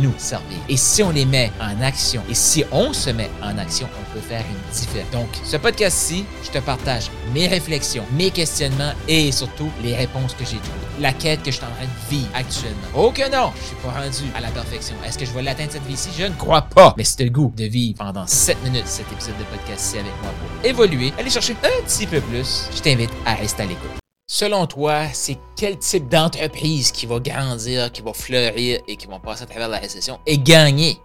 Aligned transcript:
nous 0.00 0.14
servir. 0.18 0.58
Et 0.68 0.76
si 0.76 1.02
on 1.02 1.10
les 1.10 1.24
met 1.24 1.50
en 1.60 1.80
action, 1.82 2.22
et 2.28 2.34
si 2.34 2.64
on 2.72 2.92
se 2.92 3.10
met 3.10 3.30
en 3.42 3.56
action, 3.58 3.88
on 4.00 4.14
peut 4.14 4.20
faire 4.20 4.44
une 4.48 4.74
différence. 4.74 5.10
Donc, 5.12 5.28
ce 5.44 5.56
podcast-ci, 5.56 6.24
je 6.44 6.50
te 6.50 6.58
partage 6.58 7.10
mes 7.34 7.46
réflexions, 7.46 8.04
mes 8.12 8.30
questionnements 8.30 8.92
et 9.08 9.32
surtout 9.32 9.70
les 9.82 9.94
réponses 9.94 10.34
que 10.34 10.44
j'ai 10.44 10.58
trouvées. 10.58 11.00
La 11.00 11.12
quête 11.12 11.42
que 11.42 11.50
je 11.50 11.56
suis 11.56 11.64
en 11.64 11.70
train 11.70 11.84
de 11.84 12.10
vivre 12.10 12.28
actuellement. 12.34 12.88
Oh 12.94 13.10
que 13.10 13.30
non, 13.30 13.52
je 13.60 13.66
suis 13.66 13.76
pas 13.76 13.90
rendu 13.90 14.24
à 14.34 14.40
la 14.40 14.48
perfection. 14.48 14.96
Est-ce 15.06 15.18
que 15.18 15.24
je 15.24 15.32
vais 15.32 15.42
l'atteindre 15.42 15.72
cette 15.72 15.86
vie-ci? 15.86 16.10
Je 16.16 16.24
ne 16.24 16.34
crois 16.34 16.62
pas. 16.62 16.94
Mais 16.96 17.04
c'est 17.04 17.24
le 17.24 17.30
goût 17.30 17.52
de 17.56 17.64
vivre 17.64 17.98
pendant 17.98 18.26
7 18.26 18.62
minutes 18.64 18.86
cet 18.86 19.10
épisode 19.12 19.38
de 19.38 19.44
podcast-ci 19.44 19.98
avec 19.98 20.12
moi 20.22 20.32
pour 20.32 20.68
évoluer, 20.68 21.12
aller 21.18 21.30
chercher 21.30 21.56
un 21.62 21.84
petit 21.84 22.06
peu 22.06 22.20
plus. 22.20 22.68
Je 22.74 22.80
t'invite 22.80 23.10
à 23.24 23.34
rester 23.34 23.62
à 23.62 23.66
l'écoute. 23.66 24.09
Selon 24.32 24.64
toi, 24.68 25.06
c'est 25.12 25.38
quel 25.56 25.76
type 25.76 26.08
d'entreprise 26.08 26.92
qui 26.92 27.04
va 27.04 27.18
grandir, 27.18 27.90
qui 27.90 28.00
va 28.00 28.12
fleurir 28.12 28.78
et 28.86 28.94
qui 28.94 29.08
va 29.08 29.18
passer 29.18 29.42
à 29.42 29.46
travers 29.46 29.66
la 29.66 29.78
récession 29.78 30.20
et 30.24 30.38
gagner 30.38 30.98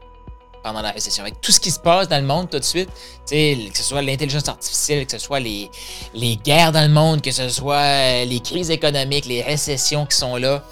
pendant 0.62 0.84
la 0.84 0.92
récession? 0.92 1.24
Avec 1.24 1.42
tout 1.42 1.52
ce 1.52 1.60
qui 1.60 1.72
se 1.72 1.80
passe 1.80 2.08
dans 2.08 2.20
le 2.20 2.28
monde 2.28 2.52
tout 2.52 2.60
de 2.60 2.64
suite, 2.64 2.88
que 3.28 3.78
ce 3.78 3.82
soit 3.82 4.04
l'intelligence 4.04 4.48
artificielle, 4.48 5.08
que 5.08 5.14
ce 5.14 5.17
soit 5.17 5.40
les, 5.40 5.72
les 6.14 6.38
guerres 6.38 6.72
dans 6.72 6.84
le 6.84 6.94
monde, 6.94 7.23
que 7.23 7.32
ce 7.32 7.50
soit 7.50 7.78
euh, 7.78 8.26
les 8.26 8.42
crises 8.42 8.70
économiques, 8.70 9.26
les 9.26 9.42
récessions 9.42 10.06
qui 10.06 10.17
sont 10.17 10.36
là, 10.36 10.64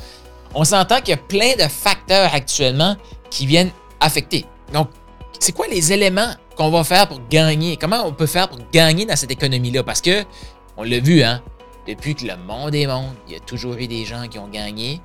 on 0.53 0.63
s'entend 0.63 0.99
qu'il 0.99 1.09
y 1.09 1.13
a 1.13 1.17
plein 1.17 1.55
de 1.55 1.67
facteurs 1.67 2.35
actuellement 2.35 2.95
qui 3.31 3.47
viennent 3.47 3.71
affecter. 3.99 4.45
Donc, 4.71 4.89
c'est 5.39 5.53
quoi 5.53 5.65
les 5.67 5.91
éléments 5.91 6.35
qu'on 6.55 6.69
va 6.69 6.83
faire 6.83 7.07
pour 7.07 7.19
gagner? 7.31 7.77
Comment 7.77 8.05
on 8.05 8.13
peut 8.13 8.27
faire 8.27 8.47
pour 8.47 8.59
gagner 8.71 9.07
dans 9.07 9.15
cette 9.15 9.31
économie-là? 9.31 9.81
Parce 9.81 10.01
que, 10.01 10.23
on 10.77 10.83
l'a 10.83 10.99
vu, 10.99 11.23
hein, 11.23 11.41
depuis 11.87 12.15
que 12.15 12.25
le 12.25 12.37
monde 12.37 12.75
est 12.75 12.87
monde, 12.87 13.15
il 13.27 13.33
y 13.33 13.35
a 13.35 13.39
toujours 13.39 13.73
eu 13.75 13.87
des 13.87 14.05
gens 14.05 14.27
qui 14.27 14.39
ont 14.39 14.47
gagné 14.47 15.01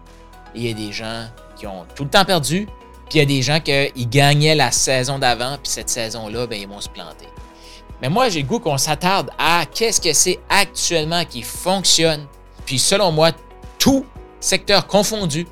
il 0.55 0.67
y 0.67 0.71
a 0.71 0.75
des 0.75 0.93
gens 0.93 1.27
qui 1.57 1.67
ont 1.67 1.85
tout 1.95 2.05
le 2.05 2.11
temps 2.11 2.25
perdu. 2.25 2.67
Puis 3.09 3.17
il 3.17 3.19
y 3.19 3.23
a 3.23 3.25
des 3.25 3.43
gens 3.43 3.61
qui 3.61 4.07
gagnaient 4.07 4.55
la 4.55 4.71
saison 4.71 5.19
d'avant, 5.19 5.57
puis 5.63 5.71
cette 5.71 5.89
saison-là, 5.89 6.47
ben, 6.47 6.61
ils 6.61 6.69
vont 6.69 6.81
se 6.81 6.91
planter. 6.91 7.29
Mais 8.03 8.11
moi, 8.11 8.29
j'ai 8.29 8.43
le 8.43 8.49
goût 8.49 8.61
qu'on 8.61 8.77
s'attarde 8.77 9.31
à 9.39 9.65
qu'est-ce 9.67 10.01
que 10.01 10.13
c'est 10.13 10.39
actuellement 10.49 11.25
qui 11.25 11.43
fonctionne. 11.43 12.27
Puis 12.67 12.79
selon 12.79 13.11
moi, 13.13 13.33
tout 13.79 14.05
secteur 14.41 14.87
confondu 14.87 15.47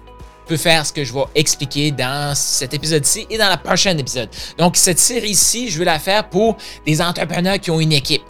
peut 0.47 0.58
faire 0.58 0.84
ce 0.84 0.92
que 0.92 1.02
je 1.02 1.12
vais 1.12 1.24
expliquer 1.34 1.91
dans 1.91 2.36
cet 2.36 2.74
épisode-ci 2.74 3.27
et 3.30 3.38
dans 3.38 3.48
la 3.48 3.56
prochaine 3.56 3.98
épisode. 3.98 4.28
Donc, 4.58 4.77
cette 4.77 4.98
série-ci, 4.98 5.70
je 5.70 5.78
veux 5.78 5.84
la 5.84 5.98
faire 5.98 6.28
pour 6.28 6.56
des 6.84 7.00
entrepreneurs 7.00 7.58
qui 7.58 7.70
ont 7.70 7.80
une 7.80 7.92
équipe. 7.92 8.22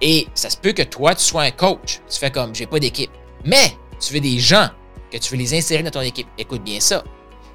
Et 0.00 0.26
ça 0.34 0.50
se 0.50 0.56
peut 0.56 0.72
que 0.72 0.82
toi, 0.82 1.14
tu 1.14 1.24
sois 1.24 1.42
un 1.42 1.50
coach. 1.50 2.00
Tu 2.10 2.18
fais 2.18 2.30
comme, 2.30 2.54
j'ai 2.54 2.66
pas 2.66 2.78
d'équipe. 2.78 3.10
Mais 3.44 3.72
tu 4.00 4.12
veux 4.12 4.20
des 4.20 4.38
gens, 4.38 4.68
que 5.10 5.18
tu 5.18 5.30
veux 5.30 5.38
les 5.38 5.54
insérer 5.54 5.82
dans 5.82 5.90
ton 5.90 6.00
équipe. 6.00 6.26
Écoute 6.38 6.62
bien 6.62 6.80
ça. 6.80 7.04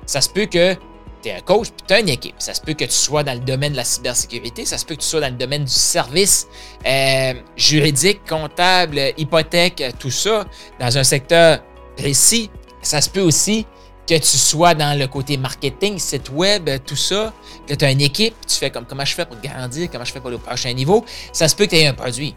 Ça 0.06 0.22
se 0.22 0.30
peut 0.30 0.46
que 0.46 0.76
tu 1.22 1.30
es 1.30 1.34
un 1.34 1.42
coach 1.42 1.68
puis 1.70 1.86
tu 1.88 1.94
as 1.94 2.00
une 2.00 2.10
équipe. 2.10 2.36
Ça 2.40 2.54
se 2.54 2.62
peut 2.62 2.74
que 2.74 2.86
tu 2.86 2.92
sois 2.92 3.24
dans 3.24 3.34
le 3.34 3.40
domaine 3.40 3.74
de 3.74 3.78
la 3.78 3.84
cybersécurité. 3.84 4.66
Ça 4.66 4.78
se 4.78 4.86
peut 4.86 4.96
que 4.96 5.02
tu 5.02 5.08
sois 5.08 5.22
dans 5.22 5.30
le 5.30 5.38
domaine 5.38 5.66
du 5.66 5.72
service 5.72 6.48
euh, 6.86 7.34
juridique, 7.56 8.22
comptable, 8.28 9.14
hypothèque, 9.18 9.84
tout 10.00 10.12
ça, 10.12 10.46
dans 10.80 10.98
un 10.98 11.04
secteur 11.04 11.64
précis. 11.96 12.50
Ça 12.82 13.02
se 13.02 13.10
peut 13.10 13.22
aussi 13.22 13.68
que 14.08 14.16
tu 14.16 14.38
sois 14.38 14.74
dans 14.74 14.98
le 14.98 15.08
côté 15.08 15.38
marketing, 15.38 15.98
site 16.00 16.30
web, 16.30 16.70
tout 16.86 16.96
ça, 16.96 17.34
que 17.68 17.74
tu 17.74 17.86
as 17.86 17.92
une 17.92 18.02
équipe, 18.02 18.36
tu 18.48 18.58
fais 18.58 18.70
comme 18.70 18.86
comment 18.86 19.06
je 19.06 19.14
fais 19.14 19.26
pour 19.26 19.38
grandir, 19.38 19.90
comment 19.92 20.06
je 20.06 20.12
fais 20.12 20.20
pour 20.20 20.30
le 20.30 20.38
prochain 20.38 20.74
niveau, 20.74 21.06
ça 21.32 21.48
se 21.48 21.56
peut 21.56 21.66
que 21.66 21.72
tu 21.72 21.78
aies 21.78 21.88
un 21.88 21.94
produit. 21.94 22.36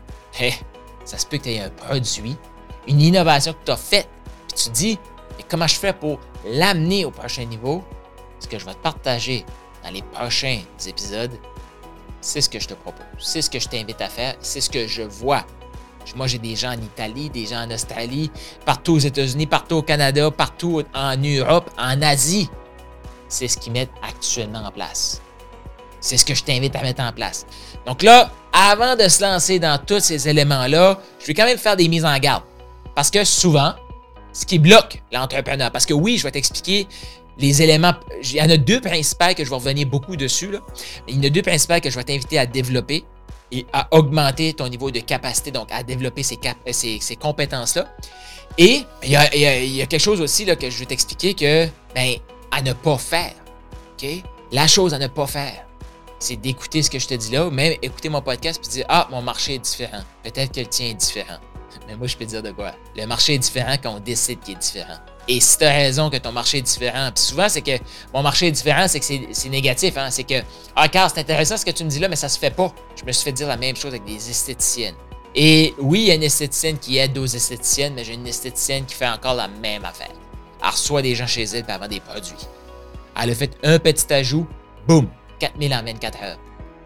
ça 1.05 1.19
se 1.19 1.27
peut 1.27 1.39
que 1.39 1.45
tu 1.45 1.51
aies 1.51 1.61
un 1.61 1.71
produit, 1.71 2.37
une 2.87 3.01
innovation 3.01 3.53
que 3.53 3.65
tu 3.65 3.73
as 3.73 3.77
faite, 3.77 4.09
puis 4.49 4.57
tu 4.57 4.65
te 4.71 4.75
dis, 4.75 4.99
comment 5.49 5.67
je 5.67 5.77
fais 5.77 5.93
pour 5.93 6.21
l'amener 6.47 7.05
au 7.05 7.11
prochain 7.11 7.45
niveau? 7.45 7.83
Ce 8.39 8.47
que 8.47 8.59
je 8.59 8.65
vais 8.65 8.75
te 8.75 8.83
partager 8.83 9.45
dans 9.83 9.91
les 9.91 10.03
prochains 10.03 10.61
épisodes, 10.87 11.33
c'est 12.21 12.41
ce 12.41 12.49
que 12.49 12.59
je 12.59 12.69
te 12.69 12.75
propose, 12.75 13.05
c'est 13.19 13.43
ce 13.43 13.51
que 13.51 13.59
je 13.59 13.69
t'invite 13.69 14.01
à 14.01 14.09
faire, 14.09 14.35
c'est 14.41 14.61
ce 14.61 14.71
que 14.71 14.87
je 14.87 15.03
vois 15.03 15.45
moi, 16.17 16.27
j'ai 16.27 16.39
des 16.39 16.57
gens 16.57 16.71
en 16.71 16.81
Italie, 16.81 17.31
des 17.31 17.47
gens 17.47 17.65
en 17.67 17.71
Australie, 17.71 18.31
partout 18.65 18.95
aux 18.95 18.99
États-Unis, 18.99 19.47
partout 19.47 19.77
au 19.77 19.83
Canada, 19.83 20.31
partout 20.31 20.83
en 20.95 21.17
Europe, 21.17 21.71
en 21.79 22.01
Asie. 22.03 22.49
C'est 23.29 23.49
ce 23.49 23.59
qu'ils 23.59 23.73
mettent 23.73 23.91
actuellement 24.03 24.63
en 24.65 24.71
place. 24.71 25.21
C'est 26.01 26.17
ce 26.17 26.25
que 26.25 26.35
je 26.35 26.45
t'invite 26.45 26.77
à 26.77 26.83
mettre 26.83 27.03
en 27.03 27.13
place. 27.13 27.47
Donc 27.87 28.03
là, 28.03 28.31
avant 28.53 28.95
de 28.95 29.09
se 29.09 29.23
lancer 29.23 29.59
dans 29.59 29.79
tous 29.79 30.01
ces 30.01 30.29
éléments-là, 30.29 31.01
je 31.19 31.27
vais 31.27 31.35
quand 31.35 31.47
même 31.47 31.59
faire 31.59 31.77
des 31.77 31.89
mises 31.89 32.05
en 32.05 32.19
garde. 32.19 32.45
Parce 32.95 33.11
que 33.11 33.25
souvent, 33.25 33.75
ce 34.33 34.45
qui 34.45 34.59
bloque 34.59 35.03
l'entrepreneur, 35.13 35.71
parce 35.71 35.87
que 35.87 35.95
oui, 35.95 36.19
je 36.19 36.25
vais 36.25 36.31
t'expliquer 36.31 36.87
les 37.39 37.63
éléments. 37.63 37.95
Il 38.23 38.37
y 38.37 38.43
en 38.43 38.51
a 38.51 38.57
deux 38.57 38.81
principaux 38.81 39.35
que 39.37 39.45
je 39.45 39.51
vais 39.51 39.57
revenir 39.57 39.87
beaucoup 39.87 40.17
dessus. 40.17 40.51
Il 41.09 41.17
y 41.17 41.19
en 41.19 41.23
a 41.25 41.31
deux 41.31 41.43
principaux 41.43 41.81
que 41.81 41.91
je 41.91 41.97
vais 41.97 42.05
t'inviter 42.05 42.39
à 42.39 42.47
développer 42.47 43.05
et 43.53 43.67
à 43.73 43.89
augmenter 43.93 44.55
ton 44.55 44.69
niveau 44.69 44.91
de 44.91 45.01
capacité, 45.01 45.51
donc 45.51 45.69
à 45.71 45.83
développer 45.83 46.23
ces, 46.23 46.39
euh, 46.45 46.73
ces, 46.73 47.17
compétences-là. 47.17 47.89
Et 48.59 48.83
il 49.03 49.11
y, 49.11 49.17
a, 49.17 49.87
quelque 49.87 49.99
chose 49.99 50.21
aussi 50.21 50.45
là, 50.45 50.57
que 50.57 50.71
je 50.71 50.79
vais 50.79 50.87
t'expliquer 50.87 51.35
que, 51.35 51.69
ben, 51.95 52.17
à 52.51 52.63
ne 52.63 52.73
pas 52.73 52.99
faire. 52.99 53.33
La 54.53 54.67
chose 54.67 54.93
à 54.93 54.99
ne 54.99 55.07
pas 55.07 55.27
faire, 55.27 55.67
c'est 56.19 56.37
d'écouter 56.37 56.83
ce 56.83 56.91
que 56.91 56.99
je 56.99 57.07
te 57.07 57.15
dis 57.15 57.33
là, 57.33 57.47
ou 57.47 57.51
même 57.51 57.75
écouter 57.83 58.09
mon 58.09 58.21
podcast 58.21 58.61
et 58.65 58.69
dire 58.69 58.87
Ah, 58.89 59.09
mon 59.11 59.23
marché 59.23 59.55
est 59.55 59.59
différent. 59.59 60.03
Peut-être 60.23 60.53
que 60.53 60.61
le 60.61 60.67
tien 60.67 60.89
est 60.89 60.95
différent. 60.95 61.39
Mais 61.87 61.97
moi, 61.97 62.07
je 62.07 62.17
peux 62.17 62.25
te 62.25 62.31
dire 62.31 62.43
de 62.43 62.53
quoi? 62.53 62.73
Le 62.97 63.07
marché 63.07 63.35
est 63.35 63.39
différent 63.39 63.77
quand 63.83 63.95
on 63.97 64.01
décide 64.01 64.41
qu'il 64.41 64.55
est 64.55 64.59
différent. 64.59 64.99
Et 65.29 65.41
si 65.41 65.59
tu 65.59 65.65
as 65.65 65.73
raison 65.73 66.11
que 66.11 66.17
ton 66.17 66.33
marché 66.33 66.59
est 66.59 66.63
différent, 66.63 67.11
puis 67.15 67.25
souvent, 67.25 67.49
c'est 67.49 67.63
que 67.63 67.83
mon 68.13 68.23
marché 68.23 68.49
est 68.49 68.53
différent, 68.53 68.87
c'est 68.89 69.01
que 69.01 69.07
c'est 69.33 69.49
négatif. 69.49 69.97
Hein? 69.97 70.11
C'est 70.11 70.25
que, 70.25 70.43
ah, 70.77 70.89
Carl, 70.89 71.11
c'est 71.13 71.21
intéressant 71.21 71.57
ce 71.57 71.65
que 71.65 71.71
tu 71.71 71.85
me 71.85 71.89
dis 71.89 71.99
là, 71.99 72.09
mais 72.09 72.17
ça 72.17 72.29
se 72.29 72.39
fait 72.39 72.51
pas. 72.51 72.73
Je 72.99 73.05
me 73.05 73.13
suis 73.13 73.25
fait 73.25 73.33
dire 73.33 73.49
la 73.49 73.57
même 73.57 73.77
chose 73.77 73.93
avec 73.93 74.05
des 74.05 74.31
esthéticiennes. 74.31 74.95
Et 75.35 75.75
oui, 75.79 76.01
il 76.01 76.07
y 76.07 76.11
a 76.11 76.15
une 76.15 76.23
esthéticienne 76.23 76.79
qui 76.79 76.99
aide 76.99 77.17
aux 77.19 77.27
esthéticiennes, 77.27 77.95
mais 77.95 78.05
j'ai 78.05 78.15
une 78.15 78.27
esthéticienne 78.27 78.85
qui 78.85 78.95
fait 78.95 79.09
encore 79.09 79.35
la 79.35 79.49
même 79.49 79.85
affaire. 79.85 80.13
Elle 80.63 80.71
reçoit 80.71 81.03
des 81.03 81.15
gens 81.15 81.27
chez 81.27 81.43
elle 81.43 81.65
pour 81.65 81.75
avoir 81.75 81.89
des 81.89 82.01
produits. 82.01 82.47
Elle 83.21 83.31
a 83.31 83.35
fait 83.35 83.57
un 83.65 83.79
petit 83.79 84.13
ajout, 84.13 84.47
boum, 84.87 85.09
4000 85.41 85.75
en 85.75 85.83
24 85.83 86.23
heures. 86.23 86.39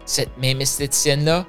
Cette 0.05 0.35
même 0.37 0.61
esthéticienne-là, 0.61 1.45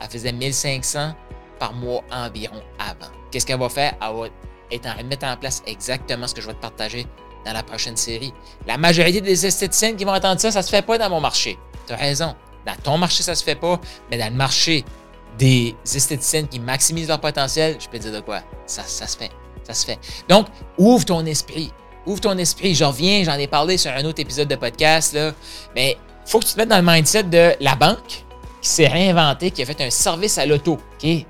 elle 0.00 0.08
faisait 0.08 0.32
1500 0.32 1.14
par 1.58 1.74
mois 1.74 2.02
environ 2.10 2.62
avant. 2.78 3.12
Qu'est-ce 3.30 3.44
qu'elle 3.44 3.58
va 3.58 3.68
faire? 3.68 3.94
Elle 4.00 4.16
va 4.16 4.28
est 4.70 4.86
en 4.86 4.92
train 4.92 5.02
de 5.02 5.08
mettre 5.08 5.26
en 5.26 5.36
place 5.36 5.62
exactement 5.66 6.26
ce 6.26 6.34
que 6.34 6.40
je 6.40 6.46
vais 6.46 6.54
te 6.54 6.60
partager 6.60 7.06
dans 7.44 7.52
la 7.52 7.62
prochaine 7.62 7.96
série. 7.96 8.32
La 8.66 8.76
majorité 8.76 9.20
des 9.20 9.46
esthéticiennes 9.46 9.96
qui 9.96 10.04
vont 10.04 10.14
entendre 10.14 10.40
ça, 10.40 10.50
ça 10.50 10.62
se 10.62 10.70
fait 10.70 10.82
pas 10.82 10.98
dans 10.98 11.10
mon 11.10 11.20
marché. 11.20 11.58
Tu 11.86 11.94
raison. 11.94 12.34
Dans 12.66 12.76
ton 12.82 12.98
marché, 12.98 13.22
ça 13.22 13.34
se 13.34 13.42
fait 13.42 13.54
pas, 13.54 13.80
mais 14.10 14.18
dans 14.18 14.28
le 14.28 14.36
marché 14.36 14.84
des 15.38 15.74
esthéticiennes 15.84 16.46
qui 16.48 16.60
maximisent 16.60 17.08
leur 17.08 17.20
potentiel, 17.20 17.76
je 17.80 17.88
peux 17.88 17.98
te 17.98 18.02
dire 18.02 18.12
de 18.12 18.20
quoi? 18.20 18.42
Ça, 18.66 18.82
ça 18.82 19.06
se 19.06 19.16
fait. 19.16 19.30
Ça 19.64 19.72
se 19.72 19.86
fait. 19.86 19.98
Donc, 20.28 20.46
ouvre 20.76 21.04
ton 21.04 21.24
esprit. 21.24 21.72
Ouvre 22.06 22.20
ton 22.20 22.36
esprit. 22.36 22.74
Je 22.74 22.84
reviens, 22.84 23.24
j'en 23.24 23.34
ai 23.34 23.46
parlé 23.46 23.78
sur 23.78 23.90
un 23.92 24.04
autre 24.04 24.20
épisode 24.20 24.48
de 24.48 24.56
podcast, 24.56 25.14
là, 25.14 25.32
mais 25.74 25.96
faut 26.26 26.38
que 26.38 26.44
tu 26.44 26.52
te 26.52 26.58
mettes 26.58 26.68
dans 26.68 26.76
le 26.76 26.86
mindset 26.86 27.24
de 27.24 27.54
la 27.60 27.74
banque 27.74 28.24
qui 28.60 28.68
s'est 28.68 28.88
réinventé, 28.88 29.50
qui 29.50 29.62
a 29.62 29.66
fait 29.66 29.80
un 29.80 29.90
service 29.90 30.38
à 30.38 30.46
l'auto. 30.46 30.78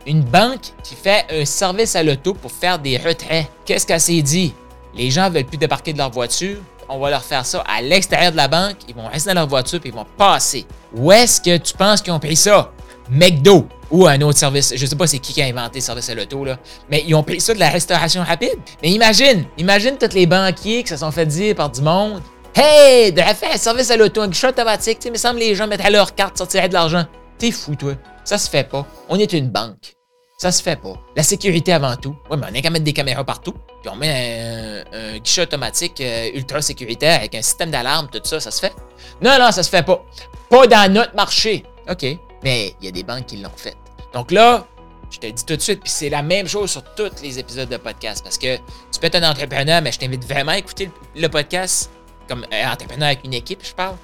Une 0.07 0.23
banque 0.23 0.73
qui 0.83 0.95
fait 0.95 1.27
un 1.31 1.45
service 1.45 1.95
à 1.97 2.03
l'auto 2.03 2.35
pour 2.35 2.51
faire 2.51 2.79
des 2.79 2.97
retraits. 2.97 3.47
Qu'est-ce 3.65 3.87
qu'elle 3.87 4.01
s'est 4.01 4.23
dit? 4.23 4.55
Les 4.95 5.11
gens 5.11 5.31
veulent 5.31 5.45
plus 5.45 5.59
débarquer 5.59 5.93
de 5.93 5.99
leur 5.99 6.11
voiture. 6.11 6.59
On 6.89 6.99
va 6.99 7.11
leur 7.11 7.23
faire 7.23 7.47
ça 7.47 7.63
à 7.69 7.81
l'extérieur 7.81 8.33
de 8.33 8.37
la 8.37 8.49
banque. 8.49 8.77
Ils 8.89 8.95
vont 8.95 9.07
rester 9.07 9.31
dans 9.31 9.41
leur 9.41 9.49
voiture 9.49 9.79
et 9.85 9.89
ils 9.89 9.95
vont 9.95 10.07
passer. 10.17 10.67
Où 10.93 11.13
est-ce 11.13 11.41
que 11.41 11.57
tu 11.57 11.73
penses 11.75 12.03
qu'ils 12.03 12.13
ont 12.13 12.19
pris 12.19 12.35
ça? 12.35 12.73
McDo 13.09 13.67
ou 13.93 14.07
un 14.07 14.21
autre 14.23 14.39
service. 14.39 14.73
Je 14.75 14.87
sais 14.87 14.97
pas 14.97 15.07
c'est 15.07 15.19
qui 15.19 15.33
qui 15.33 15.43
a 15.43 15.47
inventé 15.47 15.79
le 15.79 15.85
service 15.85 16.09
à 16.11 16.15
l'auto, 16.15 16.45
là. 16.45 16.59
Mais 16.91 17.05
ils 17.07 17.15
ont 17.15 17.23
pris 17.23 17.41
ça 17.41 17.55
de 17.55 17.61
la 17.61 17.69
restauration 17.69 18.25
rapide. 18.25 18.59
Mais 18.83 18.91
imagine, 18.91 19.45
imagine 19.59 19.97
tous 19.99 20.15
les 20.15 20.27
banquiers 20.27 20.83
qui 20.83 20.89
se 20.89 20.97
sont 20.97 21.11
fait 21.13 21.27
dire 21.27 21.55
par 21.55 21.71
du 21.71 21.81
monde. 21.81 22.23
Hey, 22.55 23.13
de 23.13 23.21
faire 23.21 23.53
un 23.55 23.57
service 23.57 23.91
à 23.93 23.97
l'auto, 23.97 24.21
un 24.23 24.29
guichet 24.29 24.49
automatique, 24.49 24.99
tu 24.99 25.05
sais, 25.05 25.09
il 25.09 25.13
me 25.13 25.19
semble 25.19 25.39
que 25.39 25.45
les 25.45 25.55
gens 25.55 25.69
mettraient 25.69 25.91
leur 25.91 26.17
carte, 26.17 26.37
sortiraient 26.37 26.69
de 26.69 26.75
l'argent. 26.75 27.05
T'es 27.41 27.51
fou, 27.53 27.75
toi. 27.75 27.95
Ça 28.23 28.37
se 28.37 28.51
fait 28.51 28.69
pas. 28.69 28.87
On 29.09 29.19
est 29.19 29.33
une 29.33 29.49
banque. 29.49 29.97
Ça 30.37 30.53
se 30.53 30.63
fait 30.63 30.77
pas. 30.77 30.93
La 31.17 31.23
sécurité 31.23 31.73
avant 31.73 31.97
tout. 31.97 32.15
Oui, 32.31 32.37
mais 32.39 32.47
on 32.53 32.55
a 32.55 32.61
qu'à 32.61 32.69
mettre 32.69 32.85
des 32.85 32.93
caméras 32.93 33.25
partout. 33.25 33.55
Puis 33.81 33.91
on 33.91 33.97
met 33.97 34.85
un, 34.93 35.19
guichet 35.19 35.43
automatique 35.43 36.03
euh, 36.03 36.29
ultra 36.35 36.61
sécuritaire 36.61 37.19
avec 37.19 37.35
un 37.35 37.41
système 37.41 37.71
d'alarme, 37.71 38.09
tout 38.13 38.21
ça, 38.25 38.41
ça 38.41 38.51
se 38.51 38.61
fait? 38.61 38.75
Non, 39.23 39.39
non, 39.39 39.51
ça 39.53 39.63
se 39.63 39.71
fait 39.71 39.83
pas. 39.83 40.05
Pas 40.51 40.67
dans 40.67 40.93
notre 40.93 41.17
marché. 41.17 41.65
OK. 41.91 42.05
Mais 42.45 42.75
il 42.81 42.85
y 42.85 42.89
a 42.89 42.91
des 42.91 43.05
banques 43.05 43.25
qui 43.25 43.39
l'ont 43.39 43.49
fait. 43.57 43.77
Donc 44.13 44.33
là, 44.33 44.67
je 45.11 45.19
te 45.19 45.27
dis 45.27 45.45
tout 45.47 45.57
de 45.57 45.63
suite, 45.63 45.81
puis 45.81 45.91
c'est 45.91 46.11
la 46.11 46.23
même 46.23 46.47
chose 46.47 46.71
sur 46.71 46.85
tous 46.95 47.23
les 47.23 47.39
épisodes 47.39 47.71
de 47.71 47.79
podcast. 47.79 48.23
Parce 48.23 48.37
que 48.37 48.57
tu 48.57 49.01
peux 49.01 49.07
être 49.07 49.17
un 49.17 49.31
entrepreneur, 49.31 49.81
mais 49.81 49.93
je 49.93 49.99
t'invite 49.99 50.27
vraiment 50.27 50.53
à 50.53 50.59
écouter 50.59 50.91
le, 51.17 51.29
podcast 51.29 51.91
comme 52.29 52.45
euh, 52.53 52.67
entrepreneur 52.67 53.07
avec 53.07 53.25
une 53.25 53.35
équipe, 53.35 53.65
je 53.65 53.73
parle. 53.73 53.97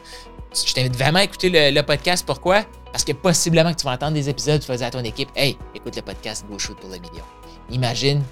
Je 0.53 0.73
t'invite 0.73 0.97
vraiment 0.97 1.19
à 1.19 1.25
écouter 1.25 1.71
le, 1.73 1.83
podcast. 1.83 2.25
Pourquoi? 2.27 2.65
Parce 2.93 3.05
que 3.05 3.13
possiblement 3.13 3.73
que 3.73 3.79
tu 3.79 3.85
vas 3.85 3.93
entendre 3.93 4.15
des 4.15 4.29
épisodes, 4.29 4.61
tu 4.61 4.75
dire 4.75 4.87
à 4.87 4.91
ton 4.91 5.05
équipe 5.05 5.29
Hey, 5.37 5.59
écoute 5.75 5.97
le 5.97 6.03
podcast 6.03 6.47
Go 6.49 6.59
Shoot 6.59 6.79
pour 6.79 6.91
le 6.91 6.99
million. 6.99 7.25
Imagine, 7.71 8.23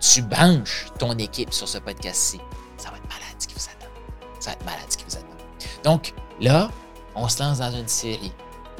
tu 0.00 0.22
banches 0.22 0.86
ton 0.98 1.16
équipe 1.18 1.52
sur 1.52 1.68
ce 1.68 1.78
podcast-ci. 1.78 2.40
Ça 2.76 2.90
va 2.90 2.96
être 2.96 3.08
malade 3.08 3.34
ce 3.38 3.48
qui 3.48 3.54
vous 3.54 3.64
attend. 3.64 3.90
Ça 4.38 4.50
va 4.50 4.56
être 4.56 4.64
malade 4.64 4.86
ce 4.88 4.96
qui 4.96 5.04
vous 5.08 5.16
attend. 5.16 5.24
Donc, 5.82 6.14
là, 6.40 6.70
on 7.14 7.28
se 7.28 7.42
lance 7.42 7.58
dans 7.58 7.72
une 7.72 7.88
série. 7.88 8.32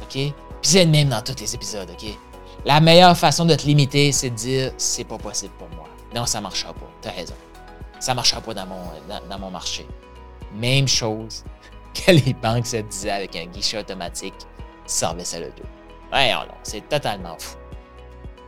OK? 0.02 0.12
Puis 0.12 0.34
c'est 0.62 0.84
le 0.84 0.90
même 0.90 1.08
dans 1.08 1.22
tous 1.22 1.40
les 1.40 1.54
épisodes, 1.54 1.90
OK? 1.90 2.16
La 2.64 2.80
meilleure 2.80 3.16
façon 3.16 3.44
de 3.44 3.54
te 3.54 3.66
limiter, 3.66 4.12
c'est 4.12 4.30
de 4.30 4.34
dire 4.34 4.72
c'est 4.78 5.04
pas 5.04 5.18
possible 5.18 5.52
pour 5.58 5.68
moi. 5.70 5.86
Non, 6.14 6.26
ça 6.26 6.40
marchera 6.40 6.72
pas. 6.72 6.90
T'as 7.02 7.10
raison. 7.10 7.34
Ça 8.00 8.14
marchera 8.14 8.40
pas 8.40 8.54
dans 8.54 8.66
mon, 8.66 8.82
dans, 9.28 9.38
mon 9.38 9.50
marché. 9.50 9.86
Même 10.54 10.86
chose 10.86 11.44
que 12.06 12.10
les 12.10 12.34
banques 12.34 12.66
se 12.66 12.78
disaient 12.78 13.10
avec 13.10 13.36
un 13.36 13.46
guichet 13.46 13.78
automatique, 13.78 14.34
service 14.86 15.34
à 15.34 15.40
l'auto. 15.40 15.62
Ouais, 16.12 16.32
non, 16.32 16.54
c'est 16.62 16.88
totalement 16.88 17.36
fou. 17.38 17.56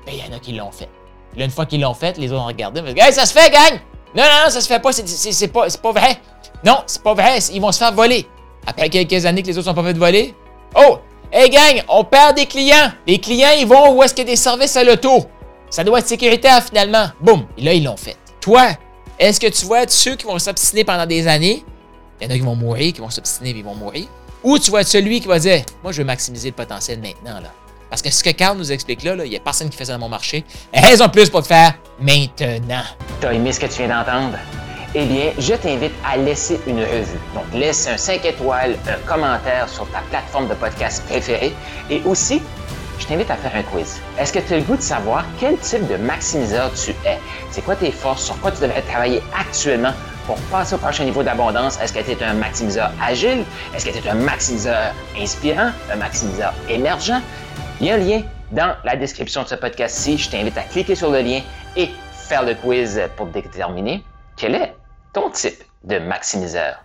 Mais 0.07 0.17
il 0.17 0.25
y 0.25 0.29
en 0.29 0.37
a 0.37 0.39
qui 0.39 0.53
l'ont 0.53 0.71
fait. 0.71 0.89
Là, 1.37 1.45
une 1.45 1.51
fois 1.51 1.67
qu'ils 1.67 1.81
l'ont 1.81 1.95
fait, 1.95 2.17
les 2.19 2.33
autres 2.33 2.43
ont 2.43 2.47
regardé, 2.47 2.81
ils 2.81 2.99
Hey, 2.99 3.13
ça 3.13 3.27
se 3.27 3.33
fait, 3.33 3.51
gang! 3.51 3.81
Non, 4.15 4.23
non, 4.23 4.45
non, 4.45 4.51
ça 4.51 4.61
se 4.61 4.69
fait 4.69 4.81
pas, 4.81 4.93
c'est 4.93 5.49
pas, 5.49 5.67
pas 5.69 5.93
vrai. 5.93 6.21
Non, 6.65 6.79
c'est 6.87 7.03
pas 7.03 7.15
vrai, 7.15 7.39
ils 7.53 7.61
vont 7.61 7.73
se 7.73 7.79
faire 7.79 7.93
voler. 7.93 8.27
Après 8.67 8.89
quelques 8.89 9.25
années 9.27 9.43
que 9.43 9.49
les 9.49 9.59
autres 9.59 9.69
sont 9.69 9.75
pas 9.75 9.83
fait 9.83 9.93
voler, 9.93 10.35
oh, 10.75 10.99
Hey 11.33 11.51
gang, 11.51 11.83
on 11.89 12.05
perd 12.05 12.37
des 12.37 12.47
clients. 12.47 12.93
Les 13.07 13.19
clients, 13.19 13.51
ils 13.59 13.67
vont 13.67 13.93
où 13.93 14.03
est-ce 14.03 14.15
qu'il 14.15 14.25
y 14.25 14.29
a 14.29 14.31
des 14.31 14.37
services 14.37 14.77
à 14.77 14.85
l'auto? 14.85 15.25
Ça 15.71 15.83
doit 15.83 15.99
être 15.99 16.07
sécuritaire 16.07 16.63
finalement. 16.63 17.09
Boum. 17.21 17.47
Et 17.59 17.63
là, 17.63 17.73
ils 17.73 17.83
l'ont 17.83 17.97
fait. 17.97 18.17
Toi, 18.41 18.69
est-ce 19.19 19.41
que 19.41 19.49
tu 19.49 19.67
vois 19.67 19.89
ceux 19.89 20.15
qui 20.15 20.25
vont 20.25 20.39
s'obstiner 20.39 20.85
pendant 20.85 21.05
des 21.05 21.27
années? 21.27 21.65
Il 22.21 22.25
y 22.27 22.31
en 22.31 22.35
a 22.35 22.39
qui 22.39 22.45
vont 22.45 22.57
mourir, 22.57 22.93
qui 22.93 23.01
vont 23.01 23.11
s'obstiner 23.11 23.51
et 23.51 23.57
ils 23.59 23.65
vont 23.65 23.75
mourir. 23.75 24.07
Ou 24.43 24.59
tu 24.59 24.71
vois 24.71 24.85
celui 24.85 25.21
qui 25.21 25.29
va 25.29 25.39
dire 25.39 25.63
Moi, 25.83 25.93
je 25.93 25.99
veux 25.99 26.05
maximiser 26.07 26.49
le 26.51 26.55
potentiel 26.55 26.99
maintenant. 27.01 27.41
là. 27.41 27.51
Parce 27.91 28.03
que 28.03 28.11
ce 28.11 28.23
que 28.25 28.31
Carl 28.31 28.57
nous 28.59 28.73
explique 28.73 29.03
là, 29.05 29.15
il 29.25 29.31
n'y 29.31 29.37
a 29.37 29.41
personne 29.41 29.69
qui 29.71 29.77
fait 29.77 29.85
ça 29.85 29.93
dans 29.93 29.99
mon 30.01 30.09
marché. 30.09 30.45
Raison 30.75 31.09
plus 31.09 31.31
pour 31.31 31.41
le 31.41 31.47
faire 31.47 31.75
maintenant. 32.01 32.83
T'as 33.21 33.33
aimé 33.33 33.53
ce 33.53 33.61
que 33.61 33.67
tu 33.67 33.85
viens 33.85 33.89
d'entendre? 33.89 34.37
eh 34.99 35.05
bien, 35.05 35.33
je 35.39 35.53
t'invite 35.55 35.93
à 36.11 36.17
laisser 36.17 36.59
une 36.67 36.81
revue. 36.81 37.19
Donc, 37.35 37.45
laisse 37.53 37.87
un 37.87 37.99
5 37.99 38.25
étoiles, 38.25 38.77
un 38.89 39.07
commentaire 39.07 39.69
sur 39.69 39.87
ta 39.91 39.99
plateforme 40.11 40.49
de 40.49 40.55
podcast 40.55 41.05
préférée 41.07 41.53
et 41.91 42.01
aussi, 42.07 42.41
je 42.99 43.05
t'invite 43.07 43.31
à 43.31 43.37
faire 43.37 43.55
un 43.55 43.63
quiz. 43.63 44.01
Est-ce 44.19 44.33
que 44.33 44.39
tu 44.39 44.55
as 44.55 44.57
le 44.57 44.63
goût 44.63 44.77
de 44.77 44.81
savoir 44.81 45.27
quel 45.39 45.59
type 45.59 45.87
de 45.87 45.97
maximiseur 45.97 46.73
tu 46.73 46.93
es? 47.07 47.19
C'est 47.51 47.63
quoi 47.63 47.77
tes 47.77 47.91
forces? 47.93 48.25
Sur 48.25 48.41
quoi 48.41 48.51
tu 48.53 48.63
devrais 48.63 48.81
travailler 48.83 49.21
actuellement? 49.39 49.93
Pour 50.27 50.37
passer 50.51 50.75
au 50.75 50.79
prochain 50.79 51.05
niveau 51.05 51.23
d'abondance? 51.23 51.81
Est-ce 51.81 51.93
que 51.93 52.01
tu 52.01 52.11
es 52.11 52.23
un 52.23 52.35
maximiseur 52.35 52.91
agile? 53.01 53.45
Est-ce 53.75 53.87
que 53.87 53.91
tu 53.91 54.05
es 54.05 54.11
un 54.11 54.15
maximiseur 54.15 54.93
inspirant? 55.19 55.71
Un 55.93 55.97
maximiseur 55.97 56.53
émergent? 56.69 57.21
Il 57.81 57.87
y 57.87 57.91
a 57.91 57.95
un 57.95 57.99
lien 57.99 58.23
dans 58.53 58.75
la 58.85 58.97
description 58.97 59.43
de 59.43 59.49
ce 59.49 59.55
podcast-ci. 59.55 60.19
Je 60.19 60.31
t'invite 60.31 60.59
à 60.59 60.63
cliquer 60.63 60.95
sur 60.95 61.11
le 61.11 61.21
lien 61.21 61.41
et 61.77 61.91
faire 62.13 62.43
le 62.43 62.55
quiz 62.55 63.01
pour 63.17 63.27
déterminer 63.27 64.03
quel 64.37 64.55
est 64.55 64.75
ton 65.13 65.31
type 65.31 65.63
de 65.85 65.99
maximiseur. 65.99 66.77